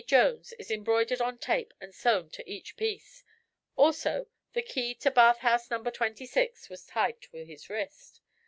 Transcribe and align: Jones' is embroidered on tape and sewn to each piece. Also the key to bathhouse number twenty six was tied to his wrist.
Jones' 0.07 0.51
is 0.53 0.71
embroidered 0.71 1.21
on 1.21 1.37
tape 1.37 1.75
and 1.79 1.93
sewn 1.93 2.31
to 2.31 2.49
each 2.51 2.75
piece. 2.75 3.23
Also 3.75 4.25
the 4.53 4.63
key 4.63 4.95
to 4.95 5.11
bathhouse 5.11 5.69
number 5.69 5.91
twenty 5.91 6.25
six 6.25 6.69
was 6.69 6.87
tied 6.87 7.21
to 7.21 7.45
his 7.45 7.69
wrist. 7.69 8.19